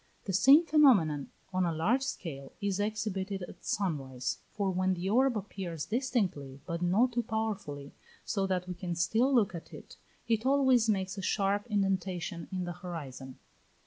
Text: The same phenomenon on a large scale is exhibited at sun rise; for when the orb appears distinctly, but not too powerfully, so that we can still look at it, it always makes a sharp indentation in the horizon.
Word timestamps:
The 0.23 0.33
same 0.33 0.65
phenomenon 0.65 1.29
on 1.53 1.63
a 1.63 1.71
large 1.71 2.01
scale 2.01 2.51
is 2.59 2.79
exhibited 2.79 3.43
at 3.43 3.63
sun 3.63 3.99
rise; 3.99 4.39
for 4.49 4.71
when 4.71 4.95
the 4.95 5.07
orb 5.11 5.37
appears 5.37 5.85
distinctly, 5.85 6.59
but 6.65 6.81
not 6.81 7.11
too 7.11 7.21
powerfully, 7.21 7.93
so 8.25 8.47
that 8.47 8.67
we 8.67 8.73
can 8.73 8.95
still 8.95 9.31
look 9.31 9.53
at 9.53 9.71
it, 9.71 9.97
it 10.27 10.43
always 10.43 10.89
makes 10.89 11.19
a 11.19 11.21
sharp 11.21 11.67
indentation 11.67 12.47
in 12.51 12.63
the 12.63 12.73
horizon. 12.73 13.37